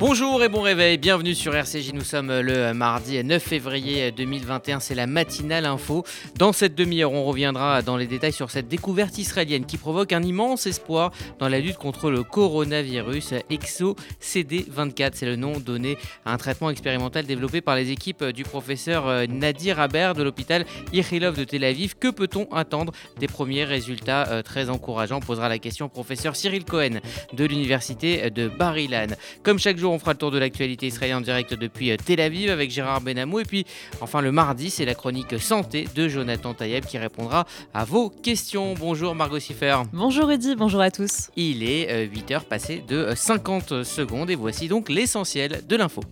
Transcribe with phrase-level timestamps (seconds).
[0.00, 1.92] Bonjour et bon réveil, bienvenue sur RCJ.
[1.92, 6.06] Nous sommes le mardi 9 février 2021, c'est la matinale info.
[6.38, 10.22] Dans cette demi-heure, on reviendra dans les détails sur cette découverte israélienne qui provoque un
[10.22, 13.34] immense espoir dans la lutte contre le coronavirus.
[13.50, 18.42] Exo CD24, c'est le nom donné à un traitement expérimental développé par les équipes du
[18.42, 20.64] professeur Nadir Aber de l'hôpital
[20.94, 21.96] Ichilov de Tel Aviv.
[22.00, 26.64] Que peut-on attendre des premiers résultats euh, très encourageants posera la question au professeur Cyril
[26.64, 27.00] Cohen
[27.34, 29.08] de l'université de Bar-Ilan.
[29.42, 32.20] Comme chaque jour, on fera le tour de l'actualité israélienne en direct depuis euh, Tel
[32.20, 33.40] Aviv avec Gérard Benamou.
[33.40, 33.66] Et puis,
[34.00, 38.74] enfin, le mardi, c'est la chronique santé de Jonathan Tayeb qui répondra à vos questions.
[38.78, 39.76] Bonjour Margot Siffer.
[39.92, 41.30] Bonjour Eddy, bonjour à tous.
[41.36, 46.02] Il est 8h euh, passé de 50 secondes et voici donc l'essentiel de l'info.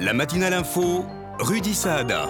[0.00, 1.04] La matinale info,
[1.38, 2.28] Rudy Saada.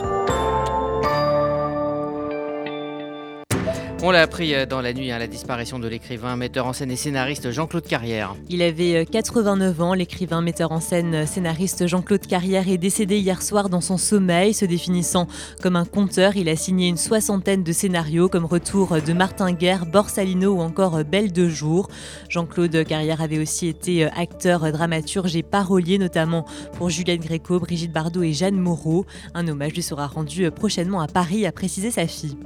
[4.07, 6.75] On l'a appris euh, dans la nuit, à hein, la disparition de l'écrivain, metteur en
[6.75, 8.37] scène et scénariste Jean-Claude Carrière.
[8.51, 9.95] Il avait 89 euh, ans.
[9.95, 14.53] L'écrivain, metteur en scène, euh, scénariste Jean-Claude Carrière est décédé hier soir dans son sommeil.
[14.53, 15.27] Se définissant
[15.63, 19.87] comme un conteur, il a signé une soixantaine de scénarios comme Retour de Martin Guerre,
[19.87, 21.89] Borsalino ou encore Belle de jour.
[22.29, 26.45] Jean-Claude Carrière avait aussi été acteur, dramaturge et parolier, notamment
[26.77, 29.07] pour Juliette Gréco, Brigitte Bardot et Jeanne Moreau.
[29.33, 32.37] Un hommage lui sera rendu prochainement à Paris, a précisé sa fille.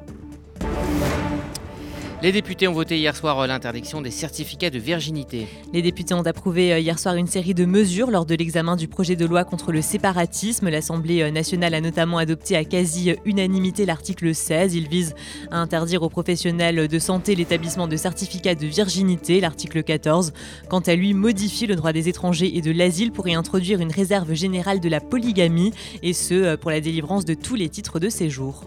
[2.21, 5.47] Les députés ont voté hier soir euh, l'interdiction des certificats de virginité.
[5.73, 8.89] Les députés ont approuvé euh, hier soir une série de mesures lors de l'examen du
[8.89, 10.69] projet de loi contre le séparatisme.
[10.69, 14.75] L'Assemblée euh, nationale a notamment adopté à quasi-unanimité l'article 16.
[14.75, 15.15] Il vise
[15.53, 19.41] à interdire aux professionnels de santé l'établissement de certificats de virginité.
[19.41, 20.33] L'article 14,
[20.69, 23.93] quant à lui, modifie le droit des étrangers et de l'asile pour y introduire une
[23.93, 28.09] réserve générale de la polygamie, et ce, pour la délivrance de tous les titres de
[28.09, 28.65] séjour.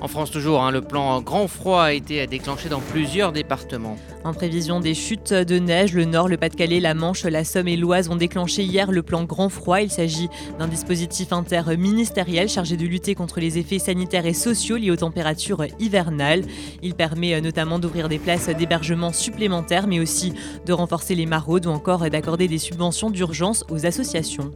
[0.00, 3.96] En France toujours, hein, le plan grand froid a été déclenché dans plusieurs départements.
[4.22, 7.76] En prévision des chutes de neige, le Nord, le Pas-de-Calais, la Manche, la Somme et
[7.76, 9.80] l'Oise ont déclenché hier le plan grand froid.
[9.80, 14.92] Il s'agit d'un dispositif interministériel chargé de lutter contre les effets sanitaires et sociaux liés
[14.92, 16.44] aux températures hivernales.
[16.82, 20.32] Il permet euh, notamment d'ouvrir des places d'hébergement supplémentaires, mais aussi
[20.64, 24.52] de renforcer les maraudes ou encore d'accorder des subventions d'urgence aux associations.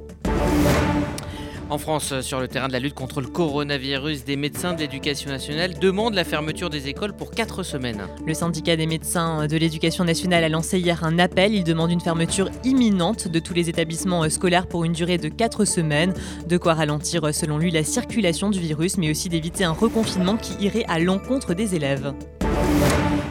[1.73, 5.31] En France, sur le terrain de la lutte contre le coronavirus, des médecins de l'éducation
[5.31, 8.09] nationale demandent la fermeture des écoles pour 4 semaines.
[8.27, 11.55] Le syndicat des médecins de l'éducation nationale a lancé hier un appel.
[11.55, 15.65] Il demande une fermeture imminente de tous les établissements scolaires pour une durée de 4
[15.65, 16.13] semaines.
[16.47, 20.63] De quoi ralentir, selon lui, la circulation du virus, mais aussi d'éviter un reconfinement qui
[20.63, 22.13] irait à l'encontre des élèves.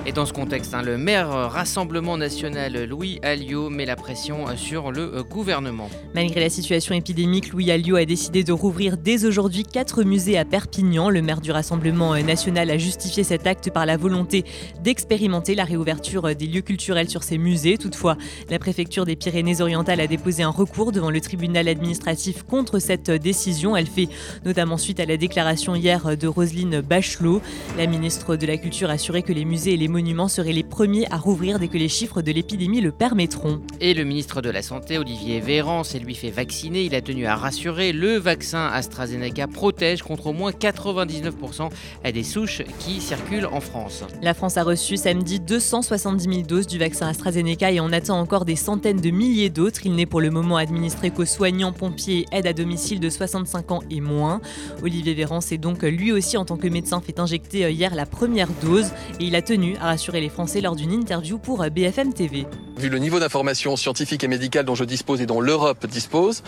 [0.04, 4.92] Et dans ce contexte, hein, le maire Rassemblement national Louis Alliot met la pression sur
[4.92, 5.92] le euh, gouvernement.
[6.16, 10.44] Malgré la situation épidémique, Louis Alliot a décidé de rouvrir dès aujourd'hui quatre musées à
[10.44, 11.12] Perpignan.
[11.12, 14.44] Le maire du Rassemblement euh, national a justifié cet acte par la volonté
[14.84, 17.78] d'expérimenter la réouverture euh, des lieux culturels sur ces musées.
[17.78, 18.18] Toutefois,
[18.50, 23.78] la préfecture des Pyrénées-Orientales a déposé un recours devant le tribunal administratif contre cette décision.
[23.78, 24.10] Elle fait
[24.46, 27.40] notamment suite à la déclaration hier de Roselyne Bachelot.
[27.78, 30.64] La ministre de la Culture a assuré que les musées et les monuments seraient les
[30.64, 33.62] premiers à rouvrir dès que les chiffres de l'épidémie le permettront.
[33.80, 36.84] Et le ministre de la Santé, Olivier Véran, s'est lui fait vacciner.
[36.86, 41.70] Il a tenu à rassurer, le vaccin AstraZeneca protège contre au moins 99%
[42.12, 44.04] des souches qui circulent en France.
[44.22, 48.46] La France a reçu samedi 270 000 doses du vaccin AstraZeneca et on attend encore
[48.46, 49.86] des centaines de milliers d'autres.
[49.86, 53.72] Il n'est pour le moment administré qu'aux soignants, pompiers et aides à domicile de 65
[53.72, 54.42] ans et moins.
[54.82, 58.50] Olivier Véran s'est donc lui aussi en tant que médecin fait injecter hier la première
[58.62, 62.46] dose et il a tenu a rassuré les Français lors d'une interview pour BFM TV.
[62.78, 66.44] Vu le niveau d'information scientifique et médicale dont je dispose et dont l'Europe dispose,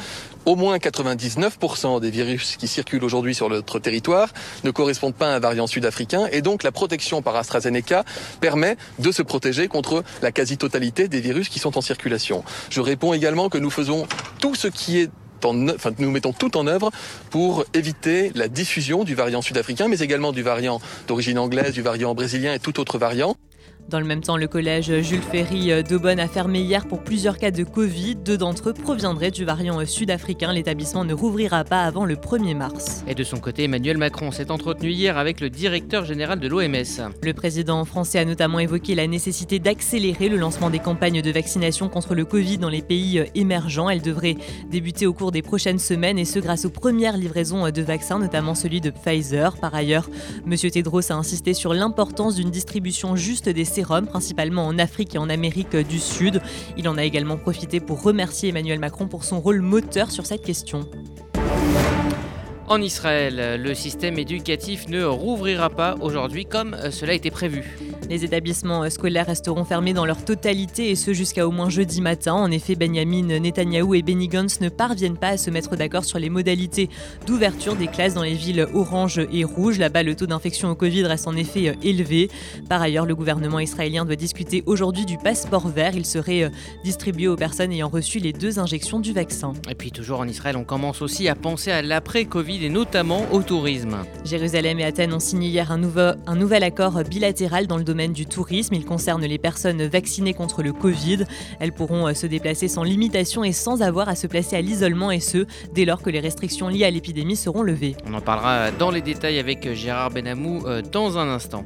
[0.45, 4.29] au moins 99% des virus qui circulent aujourd'hui sur notre territoire
[4.63, 8.05] ne correspondent pas à un variant sud-africain et donc la protection par AstraZeneca
[8.39, 12.43] permet de se protéger contre la quasi-totalité des virus qui sont en circulation.
[12.69, 14.07] Je réponds également que nous faisons
[14.39, 15.09] tout ce qui est
[15.51, 16.91] Nous mettons tout en œuvre
[17.29, 22.13] pour éviter la diffusion du variant sud-africain, mais également du variant d'origine anglaise, du variant
[22.15, 23.35] brésilien et tout autre variant.
[23.89, 27.37] Dans le même temps, le collège Jules Ferry euh, d'Aubonne a fermé hier pour plusieurs
[27.37, 28.15] cas de Covid.
[28.15, 30.53] Deux d'entre eux proviendraient du variant euh, sud-africain.
[30.53, 33.03] L'établissement ne rouvrira pas avant le 1er mars.
[33.07, 37.11] Et de son côté, Emmanuel Macron s'est entretenu hier avec le directeur général de l'OMS.
[37.21, 41.89] Le président français a notamment évoqué la nécessité d'accélérer le lancement des campagnes de vaccination
[41.89, 43.89] contre le Covid dans les pays euh, émergents.
[43.89, 44.37] Elles devraient
[44.71, 48.55] débuter au cours des prochaines semaines et ce grâce aux premières livraisons de vaccins, notamment
[48.55, 49.57] celui de Pfizer.
[49.57, 50.09] Par ailleurs,
[50.47, 50.55] M.
[50.57, 55.75] Tedros a insisté sur l'importance d'une distribution juste des principalement en Afrique et en Amérique
[55.75, 56.41] du Sud.
[56.77, 60.43] Il en a également profité pour remercier Emmanuel Macron pour son rôle moteur sur cette
[60.43, 60.87] question.
[62.67, 67.77] En Israël, le système éducatif ne rouvrira pas aujourd'hui comme cela était prévu.
[68.09, 72.33] Les établissements scolaires resteront fermés dans leur totalité et ce jusqu'à au moins jeudi matin.
[72.33, 76.19] En effet, Benjamin Netanyahou et Benny Gantz ne parviennent pas à se mettre d'accord sur
[76.19, 76.89] les modalités
[77.25, 79.79] d'ouverture des classes dans les villes orange et rouge.
[79.79, 82.29] Là-bas, le taux d'infection au Covid reste en effet élevé.
[82.69, 85.93] Par ailleurs, le gouvernement israélien doit discuter aujourd'hui du passeport vert.
[85.95, 86.51] Il serait
[86.83, 89.53] distribué aux personnes ayant reçu les deux injections du vaccin.
[89.69, 93.41] Et puis toujours en Israël, on commence aussi à penser à l'après-Covid et notamment au
[93.41, 93.97] tourisme.
[94.25, 97.92] Jérusalem et Athènes ont signé hier un, nouveau, un nouvel accord bilatéral dans le domaine
[97.93, 98.73] du tourisme.
[98.73, 101.25] Il concerne les personnes vaccinées contre le Covid.
[101.59, 105.11] Elles pourront euh, se déplacer sans limitation et sans avoir à se placer à l'isolement
[105.11, 107.95] et ce, dès lors que les restrictions liées à l'épidémie seront levées.
[108.07, 111.63] On en parlera dans les détails avec Gérard Benamou euh, dans un instant.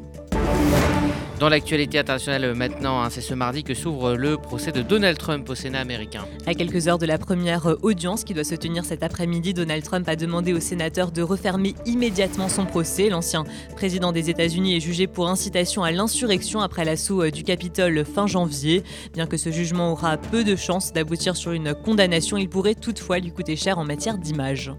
[1.40, 5.48] Dans l'actualité internationale maintenant, hein, c'est ce mardi que s'ouvre le procès de Donald Trump
[5.48, 6.26] au Sénat américain.
[6.48, 10.10] À quelques heures de la première audience qui doit se tenir cet après-midi, Donald Trump
[10.10, 13.10] a demandé aux sénateurs de refermer immédiatement son procès.
[13.10, 13.44] L'ancien
[13.76, 18.26] président des États-Unis est jugé pour incitation à l'insurrection après l'assaut euh, du Capitole fin
[18.26, 18.82] janvier.
[19.14, 23.20] Bien que ce jugement aura peu de chances d'aboutir sur une condamnation, il pourrait toutefois
[23.20, 24.72] lui coûter cher en matière d'image.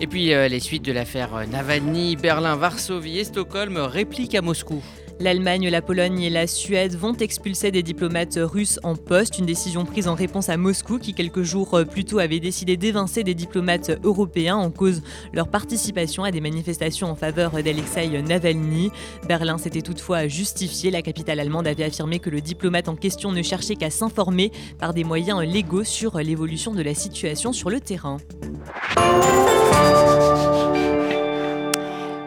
[0.00, 4.82] Et puis euh, les suites de l'affaire Navalny, Berlin, Varsovie et Stockholm répliquent à Moscou.
[5.20, 9.84] L'Allemagne, la Pologne et la Suède vont expulser des diplomates russes en poste, une décision
[9.84, 13.90] prise en réponse à Moscou qui quelques jours plus tôt avait décidé d'évincer des diplomates
[14.02, 15.02] européens en cause
[15.34, 18.90] leur participation à des manifestations en faveur d'Alexei Navalny.
[19.28, 23.42] Berlin s'était toutefois justifié, la capitale allemande avait affirmé que le diplomate en question ne
[23.42, 28.16] cherchait qu'à s'informer par des moyens légaux sur l'évolution de la situation sur le terrain.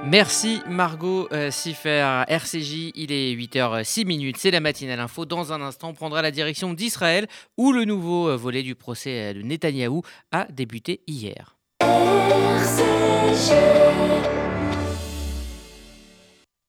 [0.05, 5.25] Merci Margot euh, Siffer, RCJ, il est 8h06 c'est la matinale info.
[5.25, 7.27] Dans un instant, on prendra la direction d'Israël
[7.57, 10.01] où le nouveau euh, volet du procès euh, de Netanyahou
[10.31, 11.55] a débuté hier.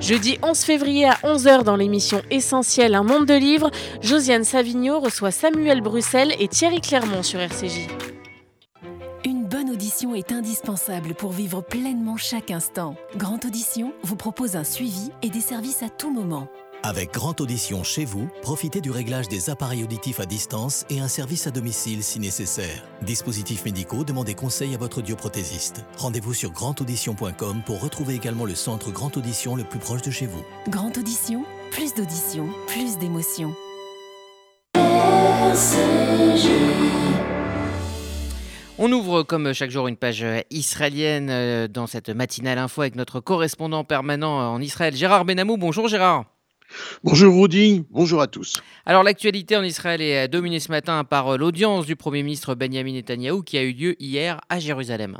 [0.00, 3.70] Jeudi 11 février à 11h dans l'émission Essentielle Un monde de livres,
[4.00, 7.88] Josiane Savigno reçoit Samuel Bruxelles et Thierry Clermont sur RCJ.
[9.24, 12.94] Une bonne audition est indispensable pour vivre pleinement chaque instant.
[13.16, 16.48] Grande Audition vous propose un suivi et des services à tout moment.
[16.84, 21.08] Avec Grande Audition chez vous, profitez du réglage des appareils auditifs à distance et un
[21.08, 22.84] service à domicile si nécessaire.
[23.02, 25.84] Dispositifs médicaux, demandez conseil à votre audioprothésiste.
[25.96, 30.26] Rendez-vous sur grandaudition.com pour retrouver également le centre Grande Audition le plus proche de chez
[30.26, 30.44] vous.
[30.68, 33.52] Grande Audition, plus d'audition, plus d'émotion.
[38.78, 43.18] On ouvre comme chaque jour une page israélienne euh, dans cette matinale info avec notre
[43.18, 45.56] correspondant permanent en Israël, Gérard Benamou.
[45.56, 46.37] Bonjour Gérard.
[47.04, 48.62] Bonjour Rudy, bonjour à tous.
[48.84, 53.42] Alors l'actualité en Israël est dominée ce matin par l'audience du Premier ministre Benjamin Netanyahou
[53.42, 55.18] qui a eu lieu hier à Jérusalem.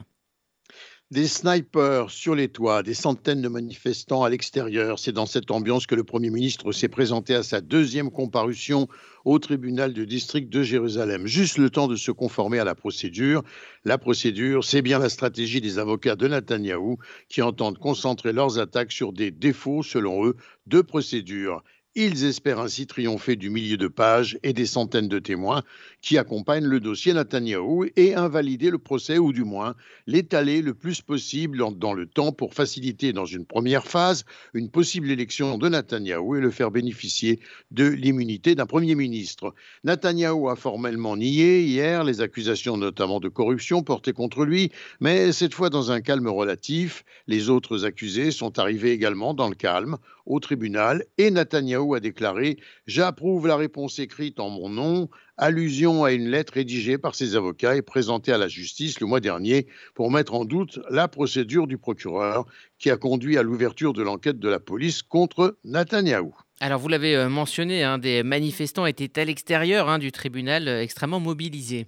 [1.11, 4.99] Des snipers sur les toits, des centaines de manifestants à l'extérieur.
[4.99, 8.89] C'est dans cette ambiance que le Premier ministre s'est présenté à sa deuxième comparution
[9.25, 11.27] au tribunal du district de Jérusalem.
[11.27, 13.43] Juste le temps de se conformer à la procédure.
[13.87, 16.99] La procédure, c'est bien la stratégie des avocats de Netanyahou
[17.31, 20.37] qui entendent concentrer leurs attaques sur des défauts, selon eux,
[20.67, 21.63] de procédure
[22.01, 25.65] Ils espèrent ainsi triompher du milieu de pages et des centaines de témoins
[26.01, 29.75] qui accompagnent le dossier Netanyahou et invalider le procès ou du moins
[30.07, 34.25] l'étaler le plus possible dans le temps pour faciliter dans une première phase
[34.55, 37.41] une possible élection de Netanyahou et le faire bénéficier
[37.73, 39.53] de l'immunité d'un Premier ministre.
[39.83, 45.53] Netanyahou a formellement nié hier les accusations notamment de corruption portées contre lui, mais cette
[45.53, 47.05] fois dans un calme relatif.
[47.27, 49.97] Les autres accusés sont arrivés également dans le calme
[50.29, 56.13] au tribunal et Netanyahou a déclaré J'approuve la réponse écrite en mon nom, allusion à
[56.13, 60.11] une lettre rédigée par ses avocats et présentée à la justice le mois dernier pour
[60.11, 62.45] mettre en doute la procédure du procureur
[62.79, 66.35] qui a conduit à l'ouverture de l'enquête de la police contre Netanyahou.
[66.61, 70.83] Alors vous l'avez euh, mentionné, hein, des manifestants étaient à l'extérieur hein, du tribunal euh,
[70.83, 71.87] extrêmement mobilisés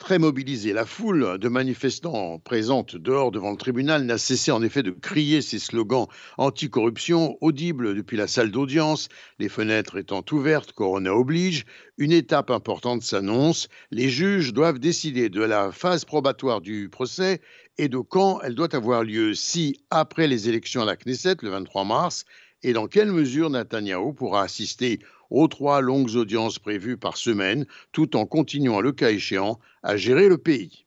[0.00, 0.72] très mobilisé.
[0.72, 5.42] La foule de manifestants présente dehors devant le tribunal n'a cessé en effet de crier
[5.42, 11.66] ses slogans anticorruption audibles depuis la salle d'audience, les fenêtres étant ouvertes, Corona oblige.
[11.98, 13.68] Une étape importante s'annonce.
[13.90, 17.40] Les juges doivent décider de la phase probatoire du procès
[17.76, 21.50] et de quand elle doit avoir lieu, si après les élections à la Knesset le
[21.50, 22.24] 23 mars,
[22.62, 24.98] et dans quelle mesure Netanyahou pourra assister
[25.30, 30.28] aux trois longues audiences prévues par semaine, tout en continuant, le cas échéant, à gérer
[30.28, 30.84] le pays.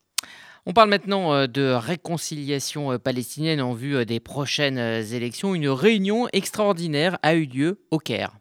[0.66, 5.56] On parle maintenant euh, de réconciliation euh, palestinienne en vue euh, des prochaines élections.
[5.56, 8.38] Une réunion extraordinaire a eu lieu au Caire.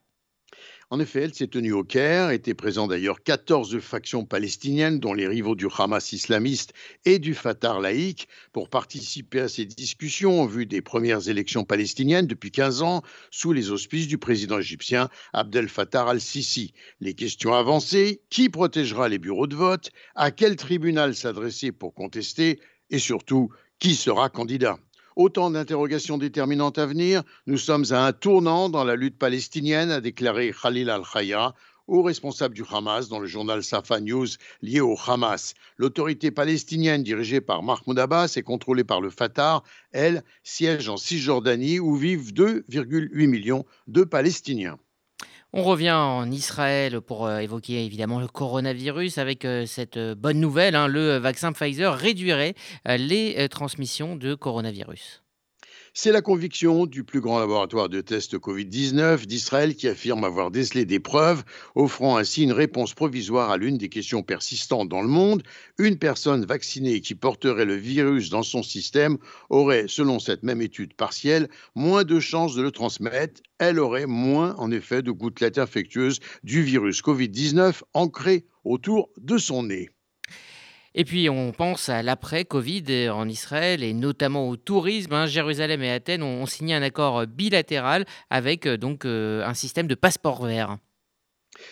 [0.92, 5.26] En effet, elle s'est tenue au Caire, étaient présents d'ailleurs 14 factions palestiniennes, dont les
[5.26, 6.74] rivaux du Hamas islamiste
[7.06, 12.26] et du Fatah laïque, pour participer à ces discussions en vue des premières élections palestiniennes
[12.26, 16.74] depuis 15 ans, sous les auspices du président égyptien Abdel Fattah al-Sisi.
[17.00, 22.60] Les questions avancées qui protégera les bureaux de vote À quel tribunal s'adresser pour contester
[22.90, 24.78] Et surtout, qui sera candidat?
[25.16, 27.22] Autant d'interrogations déterminantes à venir.
[27.46, 31.54] Nous sommes à un tournant dans la lutte palestinienne, a déclaré Khalil al-Khaya,
[31.86, 34.28] haut responsable du Hamas dans le journal Safa News
[34.62, 35.54] lié au Hamas.
[35.76, 41.80] L'autorité palestinienne dirigée par Mahmoud Abbas et contrôlée par le Fatah, elle, siège en Cisjordanie
[41.80, 44.78] où vivent 2,8 millions de Palestiniens.
[45.54, 50.40] On revient en Israël pour euh, évoquer évidemment le coronavirus avec euh, cette euh, bonne
[50.40, 50.74] nouvelle.
[50.74, 50.88] Hein.
[50.88, 52.54] le vaccin Pfizer réduirait
[52.86, 55.21] les transmissions de coronavirus.
[55.94, 60.86] C'est la conviction du plus grand laboratoire de tests Covid-19 d'Israël qui affirme avoir décelé
[60.86, 61.44] des preuves,
[61.74, 65.42] offrant ainsi une réponse provisoire à l'une des questions persistantes dans le monde.
[65.76, 69.18] Une personne vaccinée qui porterait le virus dans son système
[69.50, 73.42] aurait, selon cette même étude partielle, moins de chances de le transmettre.
[73.58, 79.64] Elle aurait moins, en effet, de gouttelettes infectieuses du virus Covid-19 ancrées autour de son
[79.64, 79.90] nez.
[80.94, 85.14] Et puis on pense à l'après-Covid en Israël et notamment au tourisme.
[85.14, 85.26] Hein.
[85.26, 89.94] Jérusalem et Athènes ont, signé un accord bilatéral avec euh, donc euh, un système de
[89.94, 90.76] passeport vert.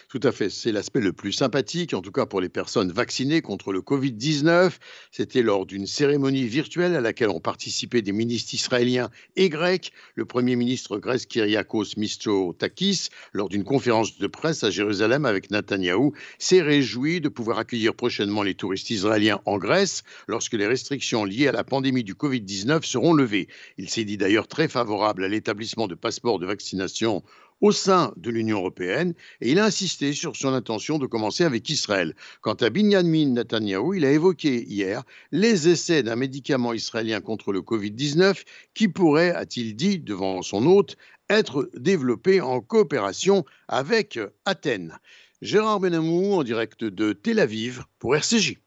[0.09, 3.43] Tout à fait, c'est l'aspect le plus sympathique, en tout cas pour les personnes vaccinées
[3.43, 4.73] contre le Covid-19.
[5.11, 9.93] C'était lors d'une cérémonie virtuelle à laquelle ont participé des ministres israéliens et grecs.
[10.15, 16.13] Le Premier ministre grec Kyriakos Mitsotakis, lors d'une conférence de presse à Jérusalem avec Netanyahou,
[16.39, 21.49] s'est réjoui de pouvoir accueillir prochainement les touristes israéliens en Grèce lorsque les restrictions liées
[21.49, 23.49] à la pandémie du Covid-19 seront levées.
[23.77, 27.23] Il s'est dit d'ailleurs très favorable à l'établissement de passeports de vaccination
[27.61, 31.69] au sein de l'Union européenne et il a insisté sur son intention de commencer avec
[31.69, 32.15] Israël.
[32.41, 35.03] Quant à Binyamin Netanyahu, il a évoqué hier
[35.33, 38.43] les essais d'un médicament israélien contre le Covid-19
[38.75, 40.97] qui pourrait, a-t-il dit devant son hôte,
[41.29, 44.99] être développé en coopération avec Athènes.
[45.43, 48.59] Gérard Benamou en direct de Tel Aviv pour RCJ.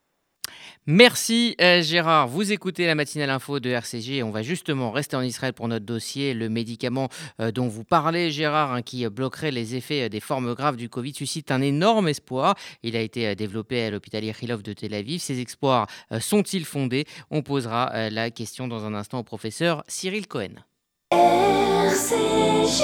[0.86, 2.28] Merci euh, Gérard.
[2.28, 4.22] Vous écoutez la matinale info de RCG.
[4.22, 6.34] On va justement rester en Israël pour notre dossier.
[6.34, 7.08] Le médicament
[7.40, 10.90] euh, dont vous parlez, Gérard, hein, qui bloquerait les effets euh, des formes graves du
[10.90, 12.56] Covid, suscite un énorme espoir.
[12.84, 15.22] Il a été développé à l'hôpital Ichilov de Tel Aviv.
[15.22, 15.88] Ces espoirs
[16.20, 17.06] sont-ils fondés?
[17.32, 20.56] On posera la question dans un instant au professeur Cyril Cohen.
[21.12, 22.84] RCG.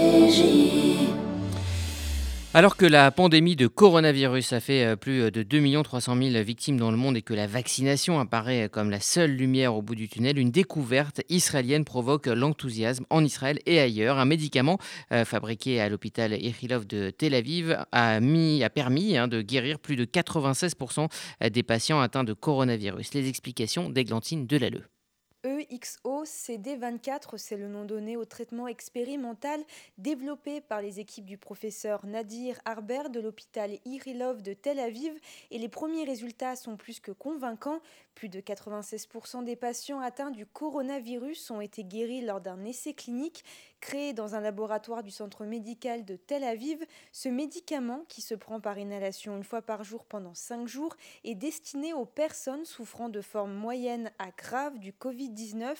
[2.53, 6.75] Alors que la pandémie de coronavirus a fait euh, plus de 2 300 000 victimes
[6.75, 10.09] dans le monde et que la vaccination apparaît comme la seule lumière au bout du
[10.09, 14.19] tunnel, une découverte israélienne provoque l'enthousiasme en Israël et ailleurs.
[14.19, 14.79] Un médicament
[15.13, 19.79] euh, fabriqué à l'hôpital Ichilov de Tel Aviv a, mis, a permis hein, de guérir
[19.79, 21.07] plus de 96%
[21.49, 23.13] des patients atteints de coronavirus.
[23.13, 24.83] Les explications d'Eglantine Delalleux.
[25.43, 29.59] EXO-CD24, c'est le nom donné au traitement expérimental
[29.97, 35.13] développé par les équipes du professeur Nadir Arber de l'hôpital Irilov de Tel Aviv
[35.49, 37.81] et les premiers résultats sont plus que convaincants.
[38.13, 43.43] Plus de 96% des patients atteints du coronavirus ont été guéris lors d'un essai clinique
[43.81, 46.85] créé dans un laboratoire du centre médical de Tel Aviv.
[47.11, 51.35] Ce médicament, qui se prend par inhalation une fois par jour pendant 5 jours, est
[51.35, 55.75] destiné aux personnes souffrant de formes moyennes à graves du Covid-19.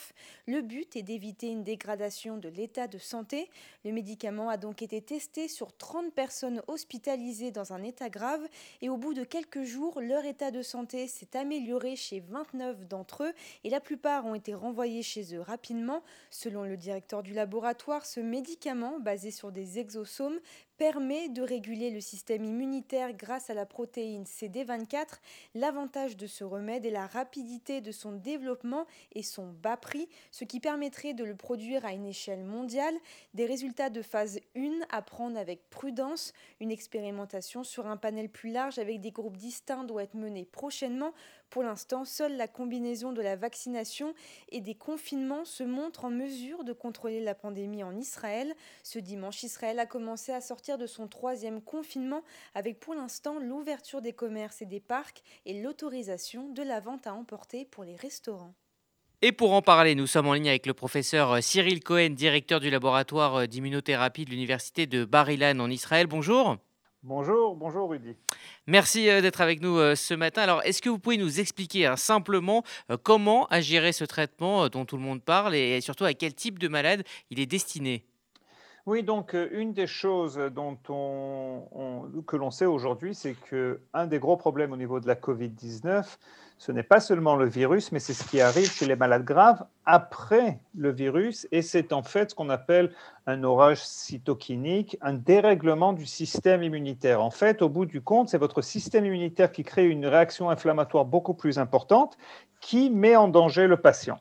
[0.47, 3.49] Le but est d'éviter une dégradation de l'état de santé.
[3.85, 8.41] Le médicament a donc été testé sur 30 personnes hospitalisées dans un état grave
[8.81, 13.25] et au bout de quelques jours, leur état de santé s'est amélioré chez 29 d'entre
[13.25, 16.01] eux et la plupart ont été renvoyés chez eux rapidement.
[16.31, 20.39] Selon le directeur du laboratoire, ce médicament, basé sur des exosomes,
[20.81, 25.19] permet de réguler le système immunitaire grâce à la protéine CD24.
[25.53, 30.43] L'avantage de ce remède est la rapidité de son développement et son bas prix, ce
[30.43, 32.95] qui permettrait de le produire à une échelle mondiale.
[33.35, 36.33] Des résultats de phase 1 à prendre avec prudence.
[36.59, 41.13] Une expérimentation sur un panel plus large avec des groupes distincts doit être menée prochainement.
[41.51, 44.15] Pour l'instant, seule la combinaison de la vaccination
[44.49, 48.55] et des confinements se montre en mesure de contrôler la pandémie en Israël.
[48.83, 54.01] Ce dimanche, Israël a commencé à sortir de son troisième confinement avec pour l'instant l'ouverture
[54.01, 58.53] des commerces et des parcs et l'autorisation de la vente à emporter pour les restaurants.
[59.23, 62.59] Et pour en parler, nous sommes en ligne avec le professeur euh, Cyril Cohen, directeur
[62.59, 66.07] du laboratoire euh, d'immunothérapie de l'université de Bar-Ilan en Israël.
[66.07, 66.57] Bonjour.
[67.03, 68.15] Bonjour, bonjour Rudy.
[68.65, 70.41] Merci euh, d'être avec nous ce matin.
[70.41, 72.63] Alors, est-ce que vous pouvez nous expliquer hein, simplement
[73.03, 76.67] comment agirait ce traitement dont tout le monde parle et surtout à quel type de
[76.67, 78.03] malade il est destiné?
[78.85, 84.37] Oui, donc une des choses dont on, que l'on sait aujourd'hui, c'est qu'un des gros
[84.37, 86.05] problèmes au niveau de la COVID-19,
[86.57, 89.65] ce n'est pas seulement le virus, mais c'est ce qui arrive chez les malades graves
[89.85, 92.93] après le virus, et c'est en fait ce qu'on appelle
[93.25, 97.23] un orage cytokinique, un dérèglement du système immunitaire.
[97.23, 101.05] En fait, au bout du compte, c'est votre système immunitaire qui crée une réaction inflammatoire
[101.05, 102.17] beaucoup plus importante
[102.59, 104.19] qui met en danger le patient.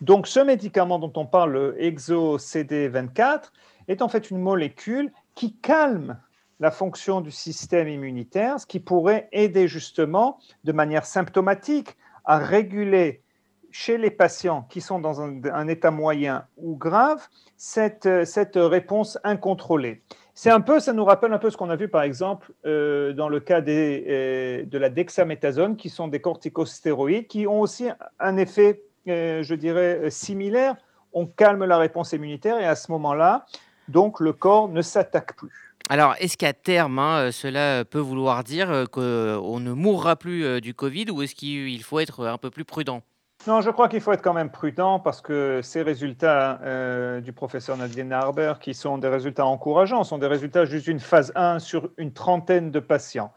[0.00, 3.50] Donc ce médicament dont on parle, le EXO-CD24,
[3.88, 6.18] est en fait une molécule qui calme
[6.60, 13.22] la fonction du système immunitaire, ce qui pourrait aider justement de manière symptomatique à réguler
[13.70, 20.02] chez les patients qui sont dans un, état moyen ou grave cette, cette réponse incontrôlée.
[20.32, 23.12] C'est un peu, ça nous rappelle un peu ce qu'on a vu par exemple euh,
[23.12, 27.88] dans le cas des, euh, de la dexaméthasone, qui sont des corticostéroïdes, qui ont aussi
[28.20, 30.76] un effet, euh, je dirais, similaire.
[31.12, 33.46] On calme la réponse immunitaire et à ce moment-là,
[33.88, 35.74] donc le corps ne s'attaque plus.
[35.90, 40.60] Alors, est-ce qu'à terme, hein, cela peut vouloir dire euh, qu'on ne mourra plus euh,
[40.60, 43.02] du Covid ou est-ce qu'il faut être un peu plus prudent?
[43.46, 47.32] Non, je crois qu'il faut être quand même prudent parce que ces résultats euh, du
[47.32, 51.58] professeur Nadine Harber, qui sont des résultats encourageants, sont des résultats juste d'une phase 1
[51.58, 53.32] sur une trentaine de patients.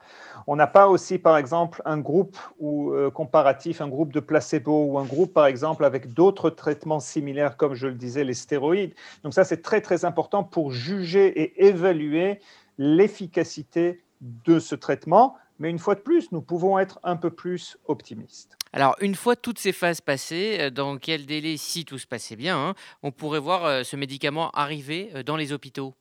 [0.48, 4.86] On n'a pas aussi, par exemple, un groupe ou, euh, comparatif, un groupe de placebo
[4.86, 8.94] ou un groupe, par exemple, avec d'autres traitements similaires, comme je le disais, les stéroïdes.
[9.24, 12.40] Donc ça, c'est très, très important pour juger et évaluer
[12.78, 15.36] l'efficacité de ce traitement.
[15.60, 18.58] Mais une fois de plus, nous pouvons être un peu plus optimistes.
[18.74, 22.36] Alors, une fois toutes ces phases passées, euh, dans quel délai, si tout se passait
[22.36, 25.96] bien, hein, on pourrait voir euh, ce médicament arriver dans les hôpitaux?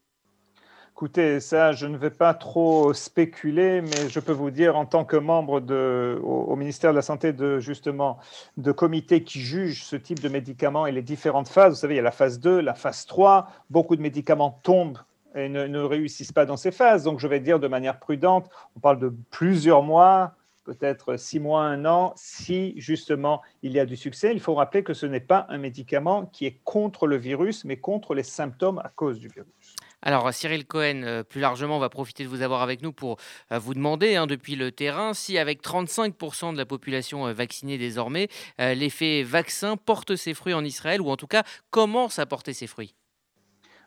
[0.97, 5.05] Écoutez, ça, je ne vais pas trop spéculer, mais je peux vous dire, en tant
[5.05, 8.19] que membre de, au, ministère de la Santé, de justement,
[8.57, 11.75] de comités qui jugent ce type de médicaments et les différentes phases.
[11.75, 13.47] Vous savez, il y a la phase 2, la phase 3.
[13.69, 14.97] Beaucoup de médicaments tombent
[15.37, 17.05] ne, ne réussissent pas dans ces phases.
[17.05, 20.35] Donc, je vais dire de manière prudente, on parle de plusieurs mois,
[20.66, 24.33] peut-être six mois, un an, si justement il y a du succès.
[24.33, 27.77] Il faut rappeler que ce n'est pas un médicament qui est contre le virus, mais
[27.77, 29.77] contre les symptômes à cause du virus.
[30.03, 33.16] Alors, Cyril Cohen, euh, plus largement, on va profiter de vous avoir avec nous pour
[33.51, 37.79] euh, vous demander, hein, depuis le terrain, si avec 35% de la population euh, vaccinée
[37.79, 42.53] désormais, l'effet vaccin porte ses fruits en Israël, ou en tout cas commence à porter
[42.53, 42.94] ses fruits?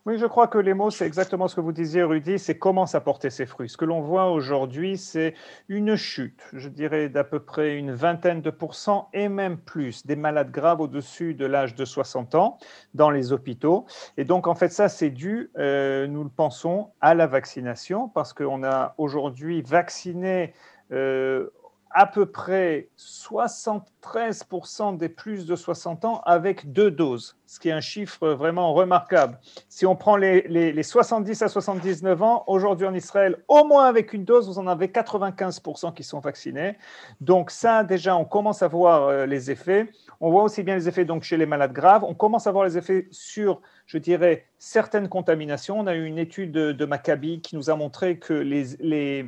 [0.09, 2.87] Oui, je crois que les mots, c'est exactement ce que vous disiez, Rudy, c'est comment
[2.87, 3.69] ça porter ses fruits.
[3.69, 5.35] Ce que l'on voit aujourd'hui, c'est
[5.67, 10.15] une chute, je dirais d'à peu près une vingtaine de pourcents et même plus des
[10.15, 12.57] malades graves au-dessus de l'âge de 60 ans
[12.95, 13.85] dans les hôpitaux.
[14.17, 18.33] Et donc, en fait, ça, c'est dû, euh, nous le pensons, à la vaccination, parce
[18.33, 20.55] qu'on a aujourd'hui vacciné
[20.91, 21.51] euh,
[21.91, 27.71] à peu près 73% des plus de 60 ans avec deux doses, ce qui est
[27.71, 29.39] un chiffre vraiment remarquable.
[29.69, 34.13] Si on prend les, les, 70 à 79 ans, aujourd'hui en Israël, au moins avec
[34.13, 36.77] une dose, vous en avez 95% qui sont vaccinés.
[37.21, 39.89] Donc ça, déjà, on commence à voir euh, les effets.
[40.21, 42.03] On voit aussi bien les effets donc, chez les malades graves.
[42.03, 45.79] On commence à voir les effets sur, je dirais, certaines contaminations.
[45.79, 49.25] On a eu une étude de, Maccabi qui nous a montré que les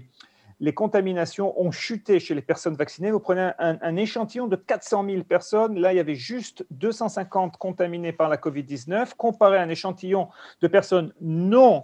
[0.62, 3.12] les contaminations ont chuté chez les personnes vaccinées.
[3.12, 8.14] Vous prenez un, échantillon de 400 000 personnes, là il y avait juste 250 contaminées
[8.14, 10.30] par la COVID-19, comparé à un échantillon
[10.62, 11.84] de personnes non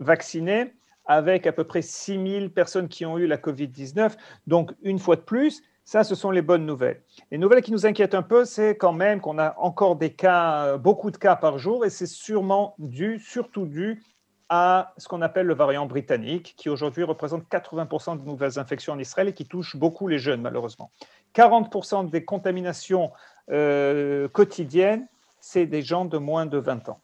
[0.00, 0.74] vaccinées
[1.06, 4.12] avec à peu près 6 000 personnes qui ont eu la COVID-19.
[4.46, 7.02] Donc une fois de plus, ça, ce sont les bonnes nouvelles.
[7.30, 10.76] Les nouvelles qui nous inquiètent un peu, c'est quand même qu'on a encore des cas,
[10.76, 14.02] beaucoup de cas par jour, et c'est sûrement dû, surtout dû
[14.50, 18.98] à ce qu'on appelle le variant britannique, qui aujourd'hui représente 80% des nouvelles infections en
[18.98, 20.90] Israël et qui touche beaucoup les jeunes, malheureusement.
[21.36, 23.12] 40% des contaminations
[23.50, 25.06] euh, quotidiennes,
[25.38, 27.00] c'est des gens de moins de 20 ans.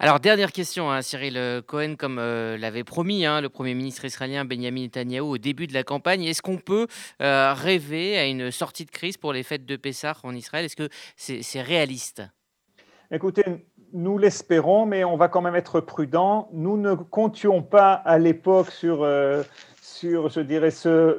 [0.00, 4.44] Alors, dernière question, hein, Cyril Cohen, comme euh, l'avait promis hein, le Premier ministre israélien
[4.44, 6.88] Benjamin Netanyahu au début de la campagne, est-ce qu'on peut
[7.22, 10.64] euh, rêver à une sortie de crise pour les fêtes de Pessah en Israël?
[10.64, 12.22] Est-ce que c'est réaliste?
[13.10, 13.44] Écoutez,
[13.92, 16.48] nous l'espérons, mais on va quand même être prudent.
[16.52, 19.42] Nous ne comptions pas à l'époque sur, euh,
[19.82, 20.70] sur, je dirais,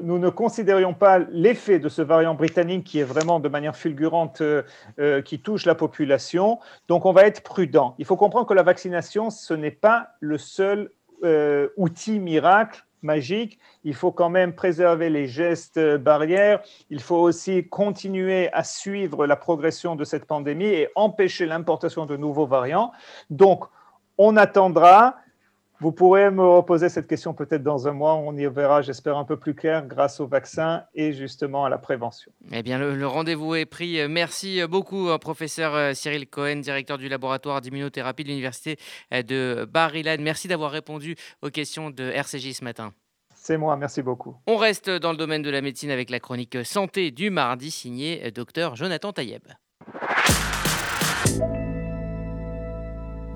[0.02, 4.42] nous ne considérions pas l'effet de ce variant britannique qui est vraiment de manière fulgurante,
[4.42, 4.64] euh,
[5.00, 6.60] euh, qui touche la population.
[6.88, 7.96] Donc on va être prudent.
[7.98, 10.92] Il faut comprendre que la vaccination, ce n'est pas le seul
[11.76, 13.60] outil miracle magique.
[13.84, 16.62] Il faut quand même préserver les gestes barrières.
[16.90, 22.18] Il faut aussi continuer à suivre la progression de cette pandémie et empêcher l'importation de
[22.18, 22.92] nouveaux variants.
[23.30, 23.66] Donc,
[24.18, 25.16] on attendra.
[25.82, 28.16] Vous pourrez me reposer cette question peut-être dans un mois.
[28.16, 31.78] On y verra, j'espère, un peu plus clair grâce au vaccin et justement à la
[31.78, 32.34] prévention.
[32.52, 34.06] Eh bien, le, rendez-vous est pris.
[34.10, 38.78] Merci beaucoup, hein, professeur euh, Cyril Cohen, directeur du laboratoire d'immunothérapie de l'Université
[39.14, 40.18] euh, de Bar-Ilan.
[40.20, 42.92] Merci d'avoir répondu aux questions de RCJ ce matin.
[43.34, 44.36] C'est moi, merci beaucoup.
[44.48, 48.32] On reste dans le domaine de la médecine avec la chronique santé du mardi signée
[48.32, 49.44] Dr Jonathan Tayeb.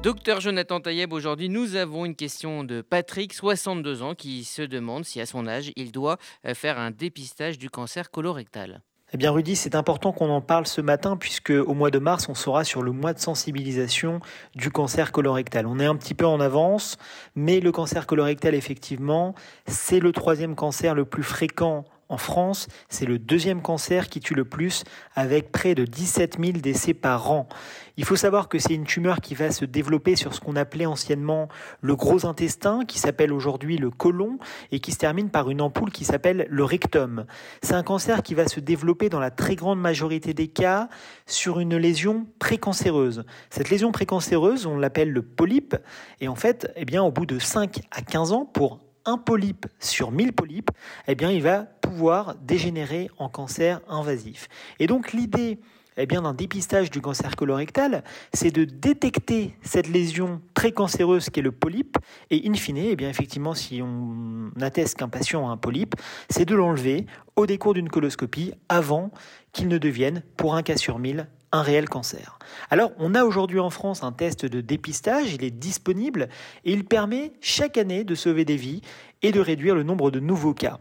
[0.03, 5.05] Docteur Jonathan Tayeb, aujourd'hui nous avons une question de Patrick, 62 ans, qui se demande
[5.05, 8.81] si à son âge il doit euh, faire un dépistage du cancer colorectal.
[9.13, 12.27] Eh bien Rudy, c'est important qu'on en parle ce matin puisque au mois de mars,
[12.27, 14.19] on sera sur le mois de sensibilisation
[14.55, 15.65] du cancer colorectal.
[15.67, 16.97] On est un petit peu en avance,
[17.35, 19.35] mais le cancer colorectal, effectivement,
[19.67, 24.35] c'est le troisième cancer le plus fréquent en France, c'est le deuxième cancer qui tue
[24.35, 24.83] le plus,
[25.15, 27.49] avec près de 17 000 décès par an.
[27.97, 30.85] Il faut savoir que c'est une tumeur qui va se développer sur ce qu'on appelait
[30.85, 31.47] anciennement
[31.81, 34.37] le gros intestin, qui s'appelle aujourd'hui le côlon,
[34.71, 37.25] et qui se termine par une ampoule qui s'appelle le rectum.
[37.63, 40.89] C'est un cancer qui va se développer dans la très grande majorité des cas
[41.25, 43.25] sur une lésion précancéreuse.
[43.49, 45.75] Cette lésion précancéreuse, on l'appelle le polype,
[46.21, 49.67] et en fait, eh bien, au bout de 5 à 15 ans, pour un polype
[49.79, 50.71] sur 1000 polypes,
[51.07, 54.47] eh bien, il va pouvoir dégénérer en cancer invasif.
[54.79, 55.59] Et donc, l'idée
[55.97, 61.51] eh d'un dépistage du cancer colorectal, c'est de détecter cette lésion précancéreuse qui est le
[61.51, 61.97] polype,
[62.31, 65.95] et in fine, eh bien, effectivement, si on atteste qu'un patient a un polype,
[66.29, 69.11] c'est de l'enlever au décours d'une coloscopie avant
[69.51, 72.39] qu'il ne devienne, pour un cas sur 1000, un réel cancer.
[72.69, 76.27] Alors, on a aujourd'hui en France un test de dépistage, il est disponible
[76.65, 78.81] et il permet chaque année de sauver des vies
[79.21, 80.79] et de réduire le nombre de nouveaux cas.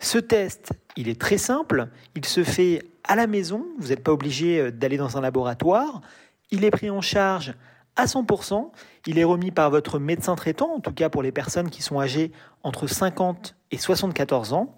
[0.00, 4.12] Ce test, il est très simple, il se fait à la maison, vous n'êtes pas
[4.12, 6.02] obligé euh, d'aller dans un laboratoire,
[6.50, 7.54] il est pris en charge
[7.98, 8.70] à 100%.
[9.06, 12.00] Il est remis par votre médecin traitant, en tout cas pour les personnes qui sont
[12.00, 14.74] âgées entre 50 et 74 ans.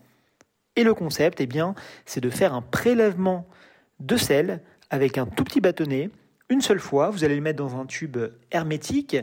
[0.75, 1.75] Et le concept, eh bien,
[2.07, 3.47] c'est de faire un prélèvement
[4.01, 6.11] de sel avec un tout petit bâtonnet,
[6.49, 7.11] une seule fois.
[7.11, 8.19] Vous allez le mettre dans un tube
[8.51, 9.17] hermétique.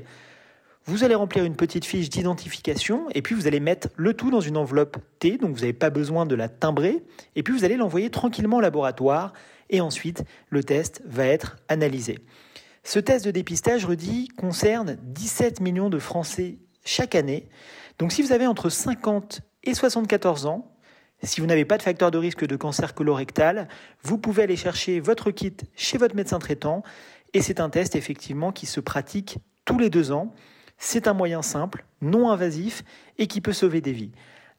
[0.85, 4.39] Vous allez remplir une petite fiche d'identification et puis vous allez mettre le tout dans
[4.39, 7.03] une enveloppe T, donc vous n'avez pas besoin de la timbrer.
[7.35, 9.33] Et puis vous allez l'envoyer tranquillement au laboratoire
[9.69, 12.19] et ensuite le test va être analysé.
[12.85, 17.49] Ce test de dépistage, redit, concerne 17 millions de Français chaque année.
[17.99, 20.76] Donc si vous avez entre 50 et 74 ans,
[21.23, 23.67] si vous n'avez pas de facteur de risque de cancer colorectal,
[24.03, 26.83] vous pouvez aller chercher votre kit chez votre médecin traitant
[27.33, 30.33] et c'est un test effectivement qui se pratique tous les deux ans.
[30.77, 32.83] C'est un moyen simple, non invasif
[33.17, 34.11] et qui peut sauver des vies.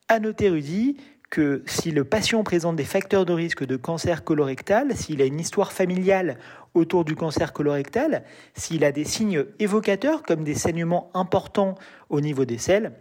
[0.08, 0.96] À noter, Rudy,
[1.30, 5.38] que si le patient présente des facteurs de risque de cancer colorectal, s'il a une
[5.38, 6.38] histoire familiale
[6.74, 11.76] autour du cancer colorectal, s'il a des signes évocateurs comme des saignements importants
[12.08, 12.92] au niveau des selles,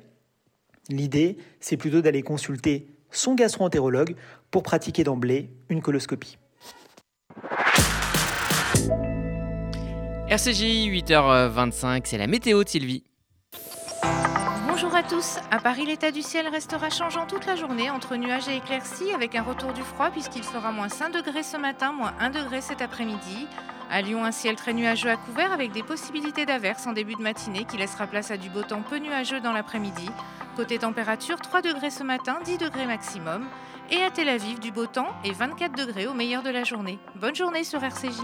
[0.90, 4.16] l'idée, c'est plutôt d'aller consulter son gastro-entérologue
[4.52, 6.38] pour pratiquer d'emblée une coloscopie.
[10.30, 13.04] RCJ 8h25, c'est la météo de Sylvie.
[14.68, 15.38] Bonjour à tous.
[15.50, 19.36] À Paris, l'état du ciel restera changeant toute la journée entre nuages et éclaircies avec
[19.36, 22.82] un retour du froid puisqu'il fera moins 5 degrés ce matin, moins 1 degré cet
[22.82, 23.48] après-midi.
[23.90, 27.22] À Lyon, un ciel très nuageux à couvert avec des possibilités d'averses en début de
[27.22, 30.10] matinée qui laissera place à du beau temps peu nuageux dans l'après-midi.
[30.58, 33.46] Côté température, 3 degrés ce matin, 10 degrés maximum.
[33.90, 37.00] Et à Tel Aviv, du beau temps et 24 degrés au meilleur de la journée.
[37.16, 38.20] Bonne journée sur RCJ.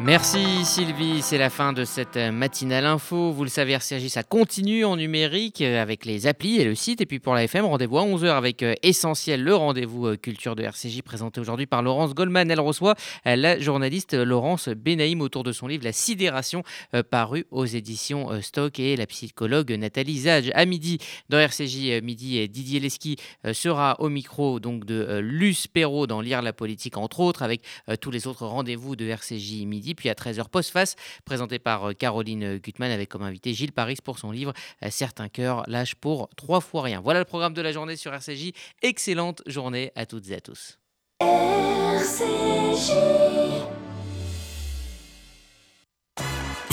[0.00, 3.32] Merci Sylvie, c'est la fin de cette matinale info.
[3.32, 7.00] Vous le savez, RCJ, ça continue en numérique euh, avec les applis et le site.
[7.00, 10.54] Et puis pour la FM, rendez-vous à 11h avec euh, Essentiel, le rendez-vous euh, culture
[10.54, 12.48] de RCJ présenté aujourd'hui par Laurence Goldman.
[12.48, 16.62] Elle reçoit la journaliste Laurence Benaïm autour de son livre La sidération,
[17.10, 20.52] paru aux éditions Stock et la psychologue Nathalie Zage.
[20.54, 23.16] À midi, dans RCJ midi, Didier Leski
[23.52, 27.62] sera au micro donc de Luce Perrault dans Lire la politique, entre autres, avec
[28.00, 32.58] tous les autres rendez-vous de RCJ midi puis à 13h Postface, présenté par euh, Caroline
[32.58, 34.52] Gutmann avec comme invité Gilles Paris pour son livre
[34.84, 37.00] euh, Certains cœurs lâchent pour trois fois rien.
[37.00, 38.52] Voilà le programme de la journée sur RCJ.
[38.82, 40.78] Excellente journée à toutes et à tous.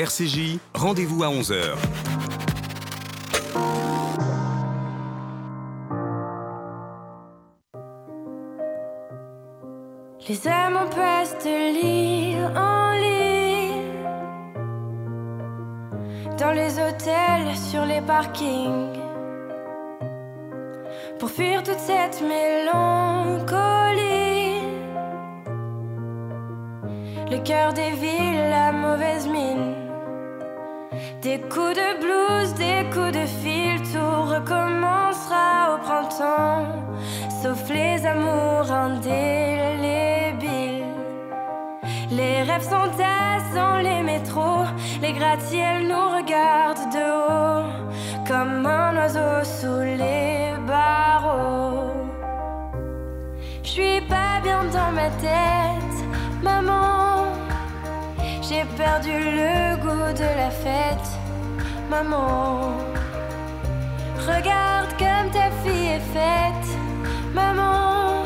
[0.00, 1.76] RCJ, rendez-vous à 11h.
[10.26, 14.06] Les âmes passent de l'île en l'île
[16.38, 18.96] Dans les hôtels, sur les parkings.
[21.18, 23.50] Pour fuir toute cette mélancolie.
[27.30, 29.89] Le cœur des villes, la mauvaise mine
[31.22, 36.66] des coups de blues, des coups de fil, tout recommencera au printemps,
[37.42, 40.40] sauf les amours indélébiles.
[42.10, 44.64] Les rêves s'entassent dans les métros,
[45.02, 47.66] les gratte-ciels nous regardent de haut,
[48.26, 51.90] comme un oiseau sous les barreaux.
[53.62, 55.98] Je suis pas bien dans ma tête,
[56.42, 56.99] maman.
[58.50, 61.08] J'ai perdu le goût de la fête,
[61.88, 62.72] maman.
[64.26, 66.68] Regarde comme ta fille est faite,
[67.32, 68.24] maman.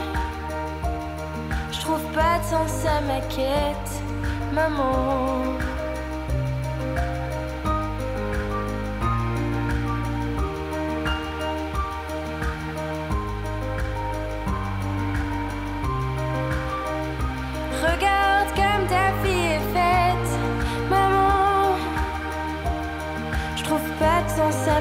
[1.71, 3.91] Je trouve pas de sens à ma quête,
[4.55, 5.59] maman.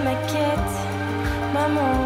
[0.04, 0.74] Ma quête,
[1.54, 2.03] maman.